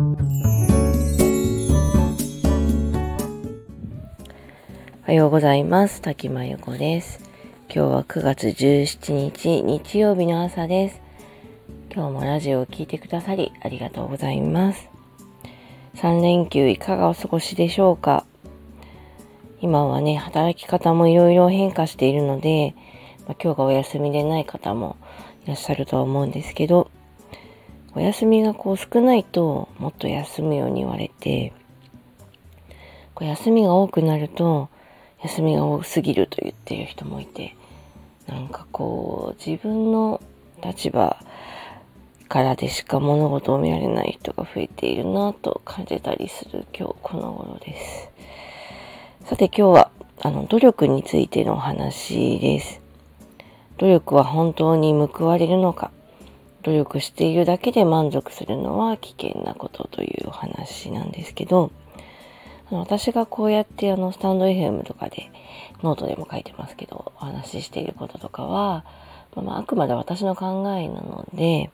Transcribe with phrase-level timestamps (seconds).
[0.00, 0.02] お
[5.02, 6.00] はようございます。
[6.00, 7.20] 滝真由子です。
[7.64, 11.02] 今日は9月17日日曜日の朝です。
[11.94, 14.88] 今日もラジオを聴いてくださりありがとうございます。
[15.96, 18.24] 3連休いかがお過ごしでしょうか？
[19.60, 22.74] 今はね、働き方もいろいろ変化しているので、
[23.26, 24.96] まあ、今日がお休みでない方も
[25.44, 26.90] いらっしゃるとは思うんですけど、
[27.94, 31.52] お休みがこう少ないともっと休むように言われて、
[33.14, 34.68] こう休みが多くなると
[35.22, 37.56] 休みが多すぎると言ってる人もいて、
[38.26, 40.22] なんかこう自分の
[40.64, 41.16] 立場
[42.28, 48.08] からでしか物事を見られない人が増えているなと感じたりする今日この頃です。
[49.24, 49.90] さて今日は
[50.22, 52.80] あの努力についてのお話です。
[53.78, 55.90] 努力は本当に報われるのか
[56.62, 61.70] 努力しているだけで満足するのは危険なことというお話なんですけど、
[62.70, 65.30] 私がこうやってあのスタンド FM とかで
[65.82, 68.84] ノートでも書いてますけどお話ししていることとかは、
[69.34, 71.70] まあ、あくまで私の考えなので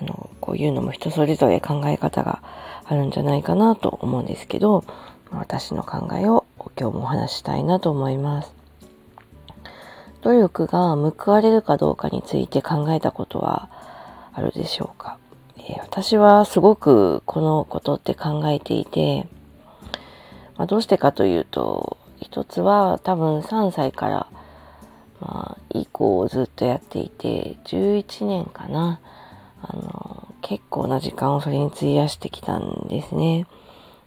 [0.00, 2.42] あのこういうのも人それぞれ考え方が
[2.84, 4.84] あるんじゃないかなと思うんですけど
[5.30, 6.46] 私の考えを
[6.78, 8.54] 今日もお話したいなと思います。
[10.22, 13.70] 努力が報われるかどうかについて考えたことは
[14.32, 15.18] あるでしょうか、
[15.56, 19.26] えー、私はすごくこのことって考えていて、
[20.56, 24.26] まあ、どうしてかというと一つは多分3歳から、
[25.20, 29.00] まあ、以降ずっとやっていて11年かな
[29.62, 33.46] あの結構な時間をそれに費やしてきたんですね。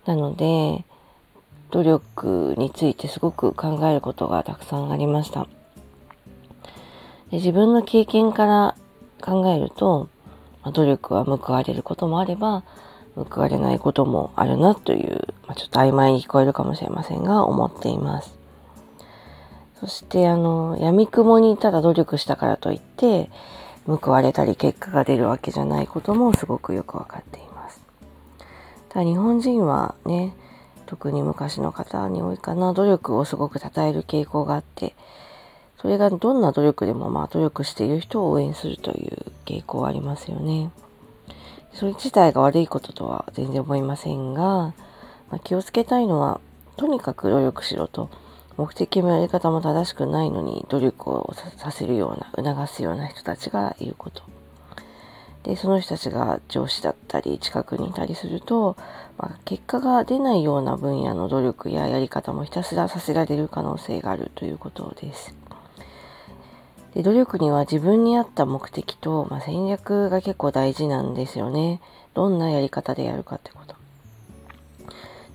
[0.05, 0.83] なので
[1.71, 5.47] 努力についてすごく考えることがたくさんありました。
[7.31, 8.75] で自分の経験から
[9.23, 10.09] 考えると、
[10.63, 12.63] まあ、努力は報われることもあれば
[13.15, 18.37] 報われないこともあるなという、まあ、ちょっと曖昧に聞こえるかもしれませんが思っています。
[19.79, 23.29] そしてあの闇雲にただ努力したからといって
[23.85, 27.81] 報われたり結果が出るわけじゃないこともすごくよくわかっています。
[28.89, 30.33] ただ日本人はね
[30.85, 34.95] 特に昔の方に多いかな努力をすごく称える傾向があって
[35.83, 40.71] それがどんな努力でもまあ努力している人を応援するという傾向はありますよね。
[41.73, 44.73] それ自体が悪いこととは全然思いませんが、ま
[45.31, 46.39] あ、気をつけたいのは
[46.77, 48.09] とにかく努力しろと
[48.55, 54.23] 目的もやり方も正しくないのに努力をさせるような促すような人たちがいること。
[55.43, 58.77] でその人たちが上司だったり近くにいたりすると、
[59.17, 65.42] まあ、結果が出ないような分野の努力ややり方もひたすらさせられる可能性があるということです。
[66.95, 71.81] で努力には自分に合った目的と、まあ、戦略が結構大事なんですよね。
[72.13, 73.75] どんなやり方でやるかってこと。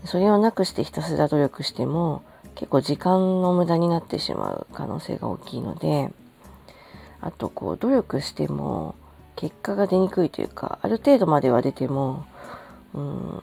[0.04, 2.22] それをなくしてひたすら努力しても
[2.54, 6.10] 結構時間の無駄になってしまう可能性が大きいので
[7.20, 8.94] あとこう努力しても
[9.36, 12.26] 結果が出にくいというかある程度までは出ても
[12.94, 13.42] うん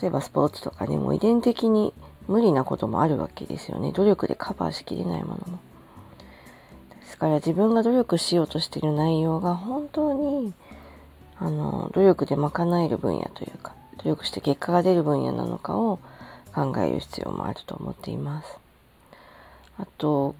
[0.00, 1.94] 例えばスポーツとかねもう遺伝的に
[2.28, 5.58] 無理なこともあるわけですよね努力でカバーしきれないものも。
[7.10, 10.54] ですから自分が努力しようとしている内容が本当に
[11.38, 15.98] あの努力で賄える分野というか努力して結果が出る分野なのかを
[16.54, 18.58] 考える必要もあると思っています。
[19.76, 20.36] あと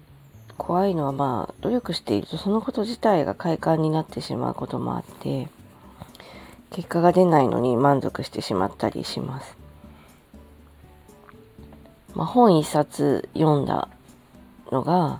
[0.57, 5.49] 怖いのはまあ努力しているとそのこと自体が快感になってしまうこともあって
[6.69, 9.57] 結果が出ないのに満足してしまったりします。
[12.13, 13.89] まあ、本一冊読んだ
[14.71, 15.19] のが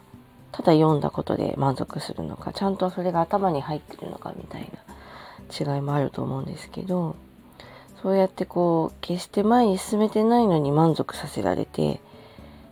[0.51, 7.16] ただ読んだことで満足するのかちゃんとそれが頭に入ってるのかみたいな違いもあると思うんですけど
[8.01, 12.01] そうやってこう決して前に進めてないのに満足させられて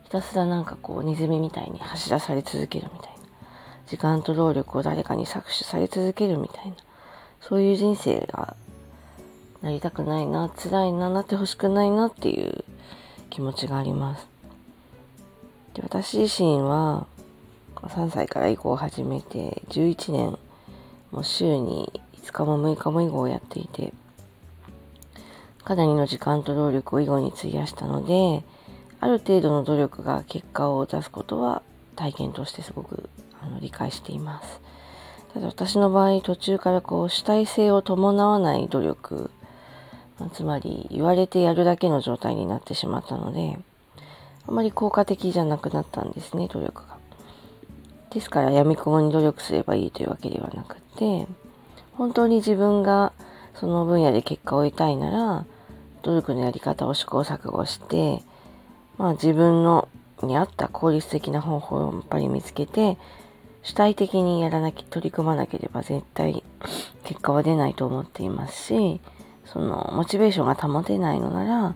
[0.06, 3.19] ひたすらなんかこうネズミみたいに走らされ続けるみたいな
[3.88, 6.75] 時間と労力を誰かに搾取され続けるみたいな
[7.41, 8.56] そういう人生が
[9.61, 12.64] なりたくないな辛いななってほしくないなっていう
[13.29, 14.28] 気持ちがあります。
[15.73, 17.05] で私自身は
[17.84, 20.37] 3歳から囲碁を始めて11年
[21.11, 23.93] もう週に5日も6日も囲碁をやっていて
[25.64, 28.43] かなりの時間と労力を囲碁に費やしたので
[28.99, 31.61] ある程度の努力が結果を出すことは
[31.96, 33.09] 体験としてすごく
[33.41, 34.61] あの理解しています。
[35.34, 39.29] ただ私の場合途中からこう主体性を伴わない努力
[40.34, 43.58] つまり言われてやるだけの状態になってしまったので
[44.47, 46.98] あまり効果的じゃなくなったんですね努力が。
[48.11, 51.28] ですから闇雲に努力すればいいというわけではなくて
[51.94, 53.14] 本当に自分が
[53.53, 55.46] その分野で結果を得たいなら
[56.02, 58.23] 努力のやり方を試行錯誤して、
[58.97, 59.88] まあ自分の
[60.23, 62.97] に合った効率的な方法をやっぱり見つけて、
[63.64, 66.44] 主体的にやらなき、取り組まなければ絶対
[67.03, 69.02] 結果は出ないと思っていますし、
[69.46, 71.76] そのモチベーションが保てないのなら、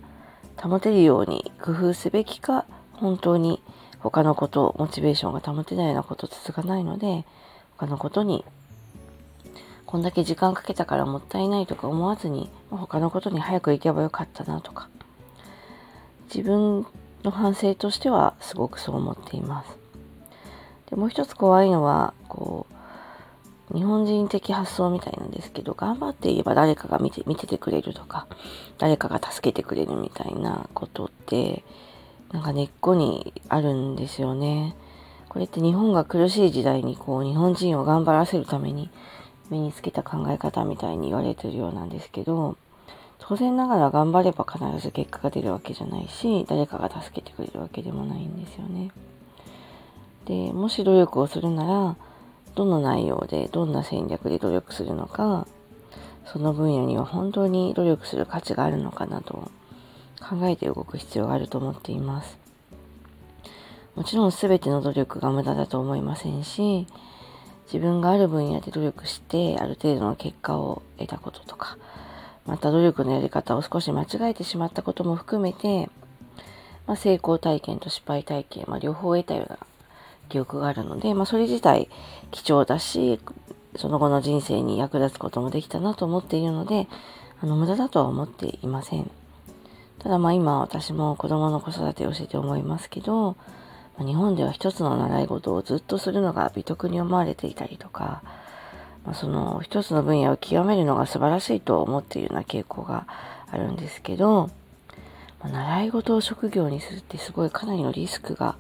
[0.58, 3.62] 保てるように工夫すべきか、本当に
[4.04, 7.26] 他のこと、モチベーションが保てないようなこと続かないので、
[7.78, 8.44] 他のことに、
[9.86, 14.90] こんだけ時間かけたからもったいないとか思わずに、他のことに早く行けばよかったなとか、
[16.26, 16.86] 自分
[17.24, 19.78] の反省としてはすごくそう思っています。
[20.90, 22.68] でもう一つ怖いのは、こ
[23.72, 28.28] う、日本人的発想みたいなんですけど、頑張っていれば誰かが見て、見ててくれるとか、
[28.78, 31.64] 誰かが助けてくれるみたいなことって、
[32.34, 34.76] なんか根っこにあるんですよね。
[35.30, 38.90] これって日本が苦しい時代にこう日本人を頑張らせるために
[39.50, 42.58] 身につけた考え方みたいに言われてるようなんですけど、
[43.20, 48.92] 当然ながら頑張れば必ず結果が出るわけじゃないし、誰かが助けてくれるわけでもないんですよね。
[50.26, 51.96] で、もし努力をするなら、
[52.56, 55.48] どの内容で、どんな戦略で努力するのか、
[56.26, 59.52] その分野には本当に努力する価値があるのかなと
[60.24, 62.38] 考えて動く必要があると思っています。
[63.96, 66.88] もちろん全ての努力が無駄だと思いませんし、
[67.66, 71.78] 自分がある分野で努力してある程度の結果を得たこととか、
[72.46, 75.90] また努力のやり方を少し間違えてしまったことも含めて、
[76.88, 79.58] まあ、成功体験と失敗体験、まあ、両方得たような
[80.30, 81.90] 記憶があるので、まあ、それ自体
[82.32, 83.20] 貴重だし、
[83.76, 86.88] その後の人生に役立つこともできたなと思っているので、
[87.42, 89.10] あの、無駄だとは思っていません。
[90.00, 93.38] ただまあ今私も子供の子育てをしてて思いますけど、
[94.00, 98.24] 日本では一つの習い事をずっとするのが美徳に思われていたりとか、
[99.06, 103.08] まあ、その一つの分野を極めるのが素晴らしいと思っているような傾向が
[103.52, 104.50] あるんですけど、
[105.42, 108.56] まあ、習い事を職業にするってすごいかなりのリスクが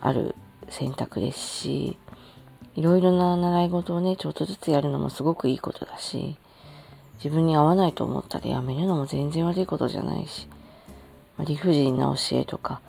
[0.00, 0.34] ある
[0.70, 1.98] 選択ですし、
[2.74, 6.36] いろいろな習い事をね、ちょっとずつやるのもすごくいいことだし、
[7.22, 10.48] 自分に合わないと思ったらやめるのも全然悪いことじゃないし、
[11.38, 12.80] まあ、理不尽な教えとか、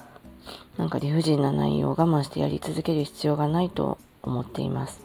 [0.77, 5.01] なんか理不尽な内容を我慢してやり続ける必要がないと思っています。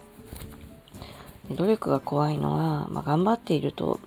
[1.51, 4.01] 努力が怖いのは、まあ、頑張っていると、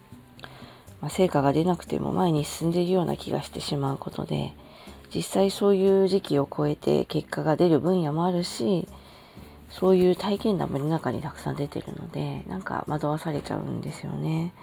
[1.02, 4.54] まあ、成果が出なくても前に進んでいるような気がしてしまうことで、
[5.14, 8.88] 実際そういう時期を超えて結果が出る分野もあるし、
[9.70, 14.54] そういう体験談も世の中にたくさん出てるので、なんか惑わされちゃうんですよね。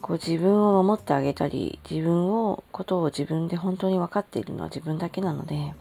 [0.00, 5.72] こう自分を守ってあげたり、自分を、ことを自分で本当に分かっているのは自分だけなので、ま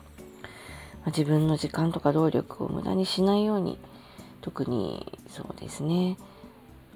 [1.05, 3.77] あ、自分の時間とか労力を無駄にしないように、
[4.41, 6.17] 特にそうですね。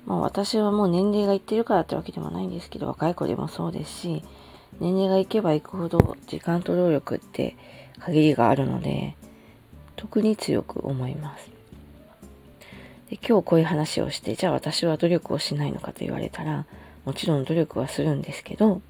[0.05, 4.23] まあ私はもう年齢がいってるからってわけでもないんですけど、若い子でもそうですし、
[4.79, 7.55] 年齢がいけばいくほど時間と労力って
[7.99, 9.15] 限りがあるので、
[9.95, 11.49] 特に強く思います。
[13.09, 16.65] で今日こういう話をして、じゃあ私は努力をしないのかと言われたら、
[17.05, 18.81] もちろん努力はするんですけど、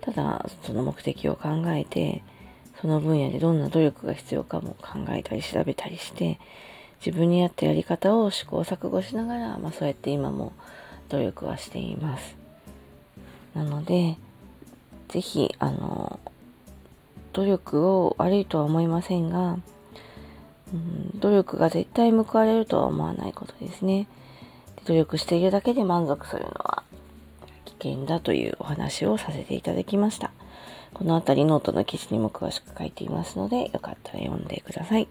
[0.00, 2.22] ただその目的を考えて、
[2.80, 6.38] その分野でどんな努力が必要かも考えたり調べたりして、
[7.04, 10.52] 自分に合ったやり方を試行錯誤しながら、まあそうやって今も
[11.08, 12.36] 努力はしています。
[13.54, 14.16] なので、
[15.08, 16.20] ぜひ、あの、
[17.32, 19.58] 努力を悪いとは思いませんが、
[20.72, 24.06] うん、努力が絶対報われるとは思わないことですね。
[24.84, 26.67] 努力しているだけで満足するのは
[27.78, 30.30] 危険だというお話をさせていただきました。
[30.94, 35.08] この辺りノートの記事にも詳しく書いていますので、よかったら読んでください。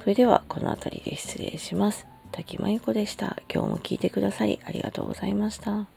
[0.00, 2.06] それでは、この辺りで失礼します。
[2.32, 3.36] 滝真由子でした。
[3.52, 5.95] 今日も聞いてくださりありがとうございました。